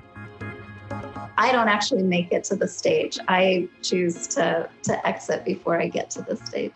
I 1.37 1.51
don't 1.51 1.67
actually 1.67 2.01
make 2.01 2.31
it 2.31 2.43
to 2.45 2.55
the 2.55 2.67
stage. 2.67 3.19
I 3.27 3.69
choose 3.83 4.25
to 4.29 4.67
to 4.85 5.07
exit 5.07 5.45
before 5.45 5.79
I 5.79 5.87
get 5.87 6.09
to 6.11 6.23
the 6.23 6.35
stage. 6.37 6.73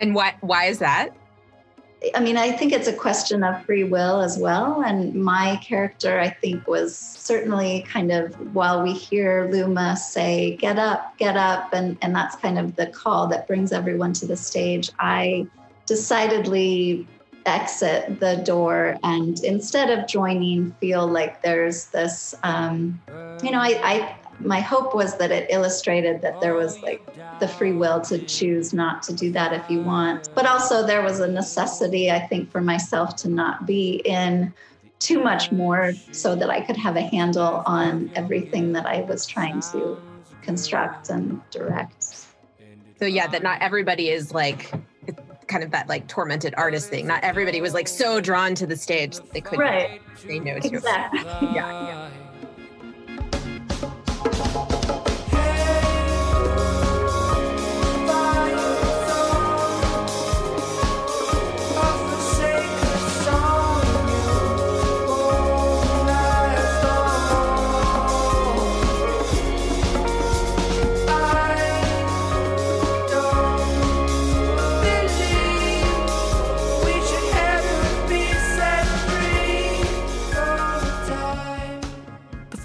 And 0.00 0.14
why 0.14 0.34
why 0.40 0.64
is 0.64 0.78
that? 0.78 1.14
I 2.14 2.20
mean, 2.20 2.38
I 2.38 2.50
think 2.50 2.72
it's 2.72 2.88
a 2.88 2.94
question 2.94 3.44
of 3.44 3.62
free 3.66 3.84
will 3.84 4.22
as 4.22 4.38
well. 4.38 4.82
And 4.82 5.14
my 5.22 5.56
character, 5.62 6.18
I 6.18 6.30
think, 6.30 6.66
was 6.66 6.96
certainly 6.96 7.84
kind 7.86 8.10
of 8.10 8.54
while 8.54 8.82
we 8.82 8.94
hear 8.94 9.50
Luma 9.52 9.98
say, 9.98 10.56
get 10.56 10.78
up, 10.78 11.18
get 11.18 11.36
up, 11.36 11.74
and, 11.74 11.98
and 12.00 12.14
that's 12.14 12.36
kind 12.36 12.58
of 12.58 12.76
the 12.76 12.86
call 12.86 13.26
that 13.26 13.46
brings 13.46 13.70
everyone 13.70 14.14
to 14.14 14.26
the 14.26 14.36
stage, 14.36 14.90
I 14.98 15.46
decidedly 15.84 17.06
exit 17.46 18.20
the 18.20 18.36
door 18.44 18.98
and 19.02 19.42
instead 19.44 19.96
of 19.96 20.06
joining 20.06 20.72
feel 20.80 21.06
like 21.06 21.42
there's 21.42 21.86
this 21.86 22.34
um, 22.42 23.00
you 23.42 23.50
know 23.50 23.60
I, 23.60 23.80
I 23.82 24.16
my 24.40 24.60
hope 24.60 24.94
was 24.94 25.16
that 25.18 25.30
it 25.30 25.46
illustrated 25.50 26.20
that 26.22 26.40
there 26.40 26.54
was 26.54 26.82
like 26.82 27.02
the 27.38 27.48
free 27.48 27.72
will 27.72 28.00
to 28.00 28.18
choose 28.18 28.72
not 28.72 29.02
to 29.04 29.14
do 29.14 29.30
that 29.32 29.52
if 29.52 29.68
you 29.70 29.82
want. 29.82 30.28
But 30.34 30.46
also 30.46 30.86
there 30.86 31.02
was 31.02 31.20
a 31.20 31.28
necessity 31.28 32.10
i 32.10 32.20
think 32.20 32.50
for 32.50 32.60
myself 32.60 33.16
to 33.16 33.28
not 33.28 33.66
be 33.66 34.02
in 34.04 34.52
too 34.98 35.22
much 35.22 35.52
more 35.52 35.92
so 36.10 36.34
that 36.34 36.50
i 36.50 36.60
could 36.60 36.76
have 36.76 36.96
a 36.96 37.02
handle 37.02 37.62
on 37.66 38.10
everything 38.14 38.72
that 38.72 38.86
i 38.86 39.02
was 39.02 39.26
trying 39.26 39.60
to 39.60 40.00
construct 40.42 41.10
and 41.10 41.40
direct. 41.50 42.26
So 42.98 43.04
yeah 43.04 43.26
that 43.26 43.42
not 43.42 43.60
everybody 43.60 44.08
is 44.08 44.32
like 44.32 44.72
kind 45.48 45.62
of 45.62 45.70
that 45.70 45.88
like 45.88 46.06
tormented 46.08 46.54
artist 46.56 46.90
thing. 46.90 47.06
Not 47.06 47.22
everybody 47.22 47.60
was 47.60 47.74
like 47.74 47.88
so 47.88 48.20
drawn 48.20 48.54
to 48.56 48.66
the 48.66 48.76
stage 48.76 49.18
they 49.32 49.40
couldn't 49.40 49.60
right. 49.60 50.00
no 50.44 50.58
to 50.58 50.68
exactly. 50.68 51.20
yeah, 51.22 52.10
yeah. 52.10 52.10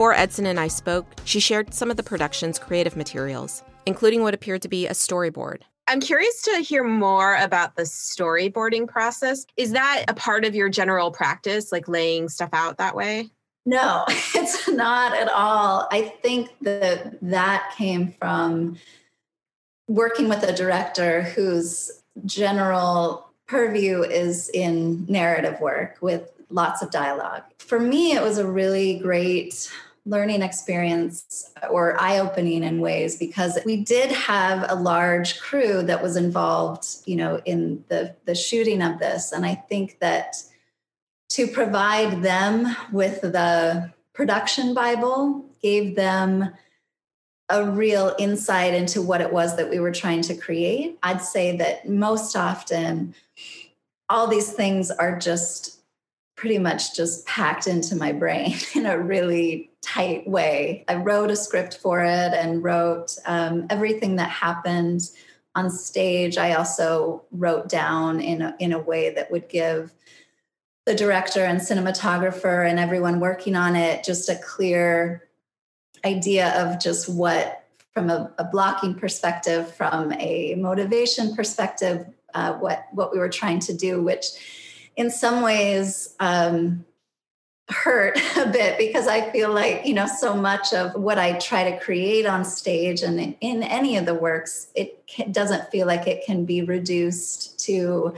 Before 0.01 0.13
Edson 0.15 0.47
and 0.47 0.59
I 0.59 0.67
spoke, 0.67 1.05
she 1.25 1.39
shared 1.39 1.75
some 1.75 1.91
of 1.91 1.95
the 1.95 2.01
production's 2.01 2.57
creative 2.57 2.97
materials, 2.97 3.61
including 3.85 4.23
what 4.23 4.33
appeared 4.33 4.63
to 4.63 4.67
be 4.67 4.87
a 4.87 4.93
storyboard. 4.93 5.61
I'm 5.85 5.99
curious 5.99 6.41
to 6.41 6.55
hear 6.55 6.83
more 6.83 7.35
about 7.35 7.75
the 7.75 7.83
storyboarding 7.83 8.87
process. 8.87 9.45
Is 9.57 9.73
that 9.73 10.05
a 10.07 10.15
part 10.15 10.43
of 10.43 10.55
your 10.55 10.69
general 10.69 11.11
practice, 11.11 11.71
like 11.71 11.87
laying 11.87 12.29
stuff 12.29 12.49
out 12.51 12.79
that 12.79 12.95
way? 12.95 13.29
No, 13.67 14.03
it's 14.33 14.67
not 14.67 15.15
at 15.15 15.31
all. 15.31 15.87
I 15.91 16.11
think 16.23 16.49
that 16.61 17.21
that 17.21 17.71
came 17.77 18.13
from 18.13 18.77
working 19.87 20.27
with 20.27 20.41
a 20.41 20.51
director 20.51 21.21
whose 21.21 22.01
general 22.25 23.27
purview 23.47 24.01
is 24.01 24.49
in 24.49 25.05
narrative 25.07 25.61
work 25.61 25.99
with 26.01 26.27
lots 26.49 26.81
of 26.81 26.89
dialogue. 26.89 27.43
For 27.59 27.79
me, 27.79 28.13
it 28.13 28.23
was 28.23 28.39
a 28.39 28.47
really 28.47 28.97
great 28.97 29.71
learning 30.05 30.41
experience 30.41 31.53
or 31.69 32.01
eye 32.01 32.17
opening 32.17 32.63
in 32.63 32.81
ways 32.81 33.17
because 33.17 33.59
we 33.65 33.83
did 33.83 34.11
have 34.11 34.65
a 34.69 34.75
large 34.75 35.39
crew 35.39 35.83
that 35.83 36.01
was 36.01 36.15
involved, 36.15 36.87
you 37.05 37.15
know, 37.15 37.39
in 37.45 37.83
the 37.87 38.15
the 38.25 38.33
shooting 38.33 38.81
of 38.81 38.99
this 38.99 39.31
and 39.31 39.45
I 39.45 39.55
think 39.55 39.99
that 39.99 40.37
to 41.29 41.47
provide 41.47 42.23
them 42.23 42.75
with 42.91 43.21
the 43.21 43.93
production 44.13 44.73
bible 44.73 45.45
gave 45.61 45.95
them 45.95 46.51
a 47.51 47.69
real 47.69 48.15
insight 48.17 48.73
into 48.73 49.01
what 49.01 49.21
it 49.21 49.31
was 49.31 49.57
that 49.57 49.69
we 49.69 49.79
were 49.79 49.91
trying 49.91 50.21
to 50.21 50.35
create. 50.35 50.97
I'd 51.03 51.21
say 51.21 51.57
that 51.57 51.87
most 51.87 52.35
often 52.35 53.13
all 54.09 54.27
these 54.27 54.51
things 54.51 54.89
are 54.89 55.19
just 55.19 55.80
pretty 56.41 56.57
much 56.57 56.95
just 56.95 57.23
packed 57.27 57.67
into 57.67 57.95
my 57.95 58.11
brain 58.11 58.55
in 58.75 58.87
a 58.87 58.97
really 58.97 59.69
tight 59.83 60.27
way. 60.27 60.83
I 60.87 60.95
wrote 60.95 61.29
a 61.29 61.35
script 61.35 61.77
for 61.77 62.01
it 62.01 62.33
and 62.33 62.63
wrote 62.63 63.15
um, 63.27 63.67
everything 63.69 64.15
that 64.15 64.31
happened 64.31 65.01
on 65.53 65.69
stage. 65.69 66.39
I 66.39 66.53
also 66.53 67.25
wrote 67.31 67.69
down 67.69 68.19
in 68.21 68.41
a, 68.41 68.55
in 68.57 68.73
a 68.73 68.79
way 68.79 69.13
that 69.13 69.29
would 69.29 69.49
give 69.49 69.93
the 70.87 70.95
director 70.95 71.45
and 71.45 71.61
cinematographer 71.61 72.67
and 72.67 72.79
everyone 72.79 73.19
working 73.19 73.55
on 73.55 73.75
it 73.75 74.03
just 74.03 74.27
a 74.27 74.35
clear 74.43 75.29
idea 76.03 76.59
of 76.59 76.81
just 76.81 77.07
what, 77.07 77.67
from 77.93 78.09
a, 78.09 78.33
a 78.39 78.45
blocking 78.45 78.95
perspective, 78.95 79.71
from 79.75 80.11
a 80.13 80.55
motivation 80.55 81.35
perspective, 81.35 82.07
uh, 82.33 82.53
what 82.53 82.85
what 82.93 83.11
we 83.11 83.19
were 83.19 83.29
trying 83.29 83.59
to 83.59 83.73
do, 83.73 84.01
which 84.01 84.60
in 84.95 85.09
some 85.09 85.41
ways 85.41 86.15
um, 86.19 86.85
hurt 87.69 88.17
a 88.37 88.47
bit 88.47 88.77
because 88.77 89.07
I 89.07 89.31
feel 89.31 89.53
like, 89.53 89.85
you 89.85 89.93
know, 89.93 90.07
so 90.07 90.35
much 90.35 90.73
of 90.73 90.93
what 90.95 91.17
I 91.17 91.33
try 91.39 91.71
to 91.71 91.79
create 91.79 92.25
on 92.25 92.45
stage 92.45 93.01
and 93.01 93.35
in, 93.41 93.63
any 93.63 93.97
of 93.97 94.05
the 94.05 94.15
works, 94.15 94.67
it 94.75 95.03
doesn't 95.31 95.71
feel 95.71 95.87
like 95.87 96.07
it 96.07 96.25
can 96.25 96.45
be 96.45 96.61
reduced 96.61 97.59
to 97.65 98.15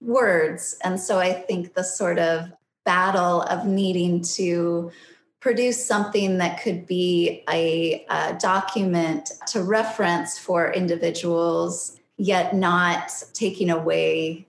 words. 0.00 0.76
And 0.82 1.00
so 1.00 1.18
I 1.18 1.32
think 1.32 1.74
the 1.74 1.84
sort 1.84 2.18
of 2.18 2.52
battle 2.84 3.42
of 3.42 3.66
needing 3.66 4.22
to 4.22 4.92
produce 5.40 5.84
something 5.84 6.38
that 6.38 6.60
could 6.62 6.86
be 6.86 7.44
a, 7.48 8.04
a 8.08 8.36
document 8.40 9.30
to 9.48 9.62
reference 9.62 10.38
for 10.38 10.72
individuals, 10.72 11.98
yet 12.16 12.54
not 12.54 13.12
taking 13.32 13.70
away 13.70 14.46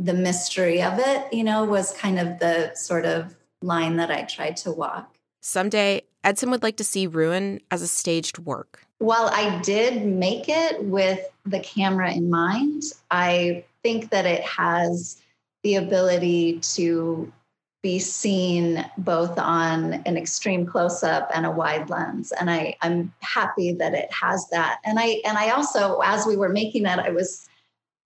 the 0.00 0.14
mystery 0.14 0.82
of 0.82 0.98
it, 0.98 1.32
you 1.32 1.44
know, 1.44 1.64
was 1.64 1.92
kind 1.92 2.18
of 2.18 2.38
the 2.38 2.74
sort 2.74 3.04
of 3.04 3.36
line 3.60 3.96
that 3.96 4.10
I 4.10 4.22
tried 4.22 4.56
to 4.58 4.72
walk. 4.72 5.14
Someday, 5.42 6.02
Edson 6.24 6.50
would 6.50 6.62
like 6.62 6.76
to 6.78 6.84
see 6.84 7.06
Ruin 7.06 7.60
as 7.70 7.82
a 7.82 7.86
staged 7.86 8.38
work. 8.38 8.82
While 8.98 9.28
I 9.32 9.60
did 9.60 10.04
make 10.04 10.48
it 10.48 10.82
with 10.84 11.20
the 11.44 11.60
camera 11.60 12.12
in 12.12 12.30
mind, 12.30 12.84
I 13.10 13.64
think 13.82 14.10
that 14.10 14.26
it 14.26 14.42
has 14.42 15.20
the 15.62 15.76
ability 15.76 16.60
to 16.60 17.30
be 17.82 17.98
seen 17.98 18.84
both 18.98 19.38
on 19.38 19.94
an 20.04 20.16
extreme 20.16 20.66
close 20.66 21.02
up 21.02 21.30
and 21.34 21.46
a 21.46 21.50
wide 21.50 21.88
lens 21.88 22.30
and 22.38 22.50
I 22.50 22.76
I'm 22.82 23.10
happy 23.20 23.72
that 23.72 23.94
it 23.94 24.12
has 24.12 24.46
that 24.50 24.80
and 24.84 24.98
I 24.98 25.22
and 25.24 25.38
I 25.38 25.48
also 25.48 26.00
as 26.04 26.26
we 26.26 26.36
were 26.36 26.50
making 26.50 26.82
that 26.82 26.98
I 26.98 27.08
was 27.08 27.48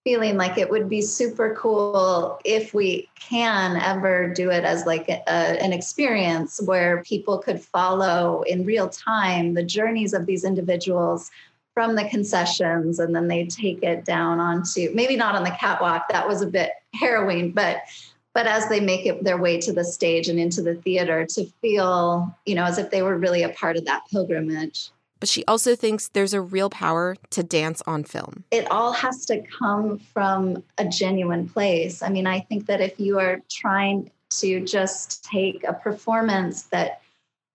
feeling 0.05 0.37
like 0.37 0.59
it 0.59 0.71
would 0.71 0.89
be 0.89 1.01
super 1.01 1.57
cool 1.59 2.39
if 2.45 2.75
we 2.75 3.09
can 3.19 3.77
ever 3.77 4.33
do 4.33 4.51
it 4.51 4.63
as 4.63 4.85
like 4.85 5.09
a, 5.09 5.29
an 5.31 5.73
experience 5.73 6.61
where 6.67 7.03
people 7.03 7.39
could 7.39 7.61
follow 7.61 8.43
in 8.43 8.67
real 8.67 8.89
time 8.89 9.55
the 9.55 9.63
journeys 9.65 10.13
of 10.13 10.27
these 10.27 10.45
individuals 10.45 11.31
from 11.73 11.97
the 11.97 12.05
concessions 12.09 12.99
and 12.99 13.17
then 13.17 13.29
they 13.29 13.47
take 13.47 13.83
it 13.83 14.05
down 14.05 14.39
onto 14.39 14.91
maybe 14.95 15.17
not 15.17 15.35
on 15.35 15.43
the 15.43 15.51
catwalk 15.51 16.07
that 16.11 16.29
was 16.29 16.43
a 16.43 16.47
bit 16.47 16.71
harrowing 16.95 17.51
but 17.51 17.79
but 18.35 18.47
as 18.47 18.69
they 18.69 18.81
make 18.81 19.07
it 19.07 19.23
their 19.25 19.39
way 19.39 19.61
to 19.61 19.73
the 19.73 19.85
stage 19.85 20.29
and 20.29 20.39
into 20.39 20.61
the 20.61 20.75
theater 20.75 21.25
to 21.25 21.47
feel 21.63 22.33
you 22.45 22.55
know 22.55 22.65
as 22.65 22.79
if 22.79 22.91
they 22.91 23.03
were 23.03 23.17
really 23.17 23.43
a 23.43 23.49
part 23.49 23.77
of 23.77 23.87
that 23.87 24.03
pilgrimage 24.11 24.91
but 25.25 25.29
she 25.31 25.43
also 25.47 25.75
thinks 25.75 26.09
there's 26.09 26.35
a 26.35 26.41
real 26.43 26.69
power 26.69 27.17
to 27.31 27.43
dance 27.43 27.83
on 27.87 28.05
film. 28.05 28.45
It 28.51 28.71
all 28.71 28.93
has 28.93 29.25
to 29.25 29.41
come 29.41 29.99
from 29.99 30.63
a 30.77 30.85
genuine 30.85 31.49
place. 31.49 32.03
I 32.03 32.11
mean, 32.11 32.27
I 32.27 32.41
think 32.41 32.67
that 32.67 32.83
if 32.83 33.01
you 33.01 33.19
are 33.19 33.41
trying 33.51 34.11
to 34.33 34.63
just 34.63 35.25
take 35.25 35.65
a 35.65 35.73
performance 35.73 36.65
that 36.65 37.01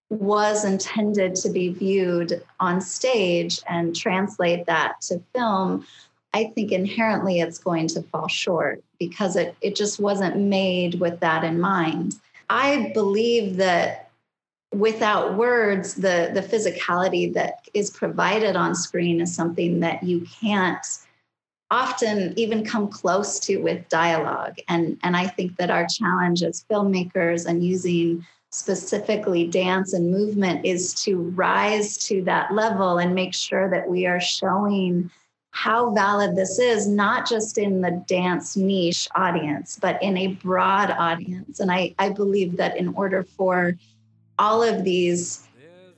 was 0.09 0.65
intended 0.65 1.35
to 1.35 1.49
be 1.51 1.69
viewed 1.69 2.43
on 2.59 2.81
stage 2.81 3.61
and 3.69 3.95
translate 3.95 4.65
that 4.65 5.01
to 5.01 5.21
film, 5.35 5.85
I 6.33 6.45
think 6.45 6.71
inherently 6.71 7.39
it's 7.39 7.59
going 7.59 7.87
to 7.89 8.01
fall 8.01 8.27
short 8.27 8.83
because 8.97 9.35
it, 9.35 9.55
it 9.61 9.75
just 9.75 9.99
wasn't 9.99 10.37
made 10.37 10.99
with 10.99 11.19
that 11.19 11.43
in 11.43 11.61
mind. 11.61 12.15
I 12.49 12.89
believe 12.95 13.57
that 13.57 14.08
without 14.73 15.35
words 15.35 15.95
the 15.95 16.29
the 16.33 16.41
physicality 16.41 17.33
that 17.33 17.67
is 17.73 17.89
provided 17.89 18.55
on 18.55 18.75
screen 18.75 19.19
is 19.19 19.33
something 19.33 19.79
that 19.79 20.03
you 20.03 20.25
can't 20.41 20.85
often 21.71 22.33
even 22.37 22.65
come 22.65 22.87
close 22.87 23.39
to 23.39 23.57
with 23.57 23.87
dialogue. 23.89 24.57
And 24.67 24.99
and 25.03 25.15
i 25.17 25.27
think 25.27 25.57
that 25.57 25.71
our 25.71 25.87
challenge 25.87 26.43
as 26.43 26.65
filmmakers 26.69 27.45
and 27.45 27.63
using 27.63 28.25
specifically 28.51 29.47
dance 29.47 29.93
and 29.93 30.11
movement 30.11 30.65
is 30.65 30.93
to 30.95 31.17
rise 31.35 31.97
to 31.97 32.23
that 32.23 32.51
level 32.51 32.97
and 32.97 33.13
make 33.13 33.33
sure 33.33 33.69
that 33.69 33.87
we 33.87 34.07
are 34.07 34.19
showing 34.19 35.09
how 35.51 35.91
valid 35.91 36.35
this 36.35 36.57
is 36.57 36.87
not 36.87 37.27
just 37.27 37.59
in 37.59 37.81
the 37.81 38.03
dance 38.07 38.55
niche 38.55 39.07
audience 39.15 39.79
but 39.81 40.01
in 40.03 40.15
a 40.15 40.27
broad 40.27 40.91
audience. 40.91 41.59
And 41.59 41.71
i 41.71 41.95
i 41.97 42.09
believe 42.09 42.57
that 42.57 42.77
in 42.77 42.89
order 42.89 43.23
for 43.23 43.75
all 44.39 44.63
of 44.63 44.83
these 44.83 45.47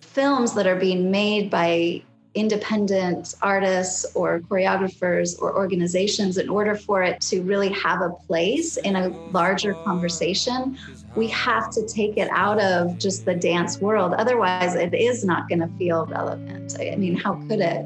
films 0.01 0.53
that 0.55 0.67
are 0.67 0.75
being 0.75 1.09
made 1.09 1.49
by 1.49 2.01
independent 2.33 3.35
artists 3.41 4.05
or 4.15 4.39
choreographers 4.41 5.39
or 5.41 5.55
organizations 5.55 6.37
in 6.37 6.49
order 6.49 6.75
for 6.75 7.03
it 7.03 7.19
to 7.19 7.41
really 7.41 7.69
have 7.69 8.01
a 8.01 8.09
place 8.09 8.77
in 8.77 8.95
a 8.95 9.09
larger 9.31 9.73
conversation 9.83 10.77
we 11.15 11.27
have 11.27 11.69
to 11.71 11.85
take 11.87 12.17
it 12.17 12.29
out 12.31 12.59
of 12.59 12.97
just 12.97 13.25
the 13.25 13.35
dance 13.35 13.81
world. 13.81 14.13
Otherwise 14.13 14.75
it 14.75 14.93
is 14.93 15.25
not 15.25 15.49
going 15.49 15.59
to 15.59 15.67
feel 15.77 16.05
relevant. 16.05 16.75
I 16.79 16.95
mean 16.95 17.15
how 17.15 17.35
could 17.47 17.59
it? 17.59 17.85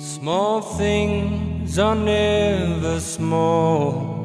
Small 0.00 0.60
things 0.60 1.78
are 1.78 1.94
never 1.94 2.98
small 3.00 4.19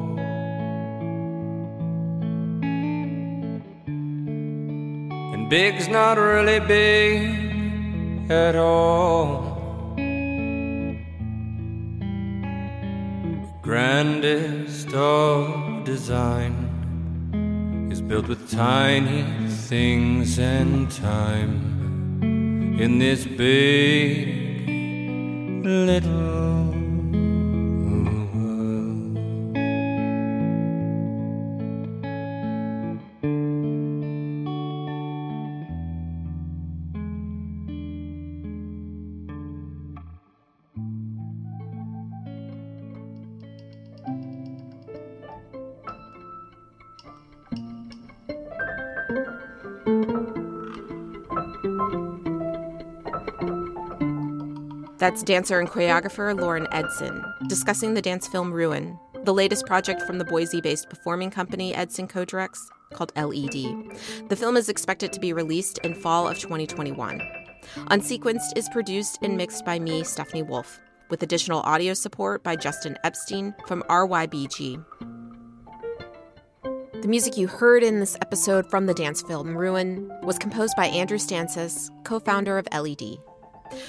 Big's 5.48 5.88
not 5.88 6.18
really 6.18 6.60
big 6.60 8.30
at 8.30 8.56
all. 8.56 9.56
grandest 13.66 14.94
of 14.94 15.82
design 15.82 16.54
is 17.90 18.00
built 18.00 18.28
with 18.28 18.48
tiny 18.48 19.24
things 19.48 20.38
and 20.38 20.88
time 20.88 22.22
in 22.78 23.00
this 23.00 23.24
big 23.26 24.68
little 25.64 26.35
That's 55.06 55.22
dancer 55.22 55.60
and 55.60 55.70
choreographer 55.70 56.36
Lauren 56.36 56.66
Edson 56.72 57.24
discussing 57.46 57.94
the 57.94 58.02
dance 58.02 58.26
film 58.26 58.52
Ruin, 58.52 58.98
the 59.22 59.32
latest 59.32 59.64
project 59.64 60.02
from 60.02 60.18
the 60.18 60.24
Boise 60.24 60.60
based 60.60 60.90
performing 60.90 61.30
company 61.30 61.72
Edson 61.76 62.08
co 62.08 62.24
directs 62.24 62.68
called 62.92 63.12
LED. 63.14 63.52
The 64.28 64.34
film 64.34 64.56
is 64.56 64.68
expected 64.68 65.12
to 65.12 65.20
be 65.20 65.32
released 65.32 65.78
in 65.84 65.94
fall 65.94 66.26
of 66.26 66.40
2021. 66.40 67.20
Unsequenced 67.88 68.58
is 68.58 68.68
produced 68.70 69.20
and 69.22 69.36
mixed 69.36 69.64
by 69.64 69.78
me, 69.78 70.02
Stephanie 70.02 70.42
Wolf. 70.42 70.80
with 71.08 71.22
additional 71.22 71.60
audio 71.60 71.94
support 71.94 72.42
by 72.42 72.56
Justin 72.56 72.98
Epstein 73.04 73.54
from 73.68 73.84
RYBG. 73.88 74.84
The 77.00 77.08
music 77.08 77.36
you 77.36 77.46
heard 77.46 77.84
in 77.84 78.00
this 78.00 78.16
episode 78.22 78.68
from 78.68 78.86
the 78.86 78.94
dance 78.94 79.22
film 79.22 79.56
Ruin 79.56 80.10
was 80.24 80.36
composed 80.36 80.74
by 80.76 80.86
Andrew 80.86 81.18
Stensaas, 81.18 81.90
co 82.02 82.18
founder 82.18 82.58
of 82.58 82.66
LED. 82.72 83.18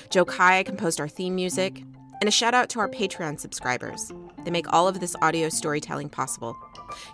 Joe 0.10 0.26
Kai 0.26 0.64
composed 0.64 1.00
our 1.00 1.08
theme 1.08 1.36
music, 1.36 1.84
and 2.20 2.28
a 2.28 2.32
shout 2.32 2.54
out 2.54 2.70
to 2.70 2.80
our 2.80 2.90
Patreon 2.90 3.40
subscribers. 3.40 4.12
They 4.44 4.52
make 4.52 4.72
all 4.74 4.88
of 4.88 5.00
this 5.00 5.16
audio 5.22 5.50
storytelling 5.50 6.10
possible. 6.10 6.56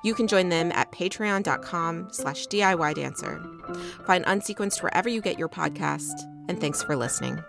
You 0.03 0.13
can 0.13 0.27
join 0.27 0.49
them 0.49 0.71
at 0.71 0.91
patreon.com 0.91 2.09
slash 2.11 2.47
DIYdancer. 2.47 4.05
Find 4.05 4.25
Unsequenced 4.25 4.81
wherever 4.81 5.09
you 5.09 5.21
get 5.21 5.39
your 5.39 5.49
podcast, 5.49 6.13
and 6.47 6.59
thanks 6.59 6.83
for 6.83 6.95
listening. 6.95 7.39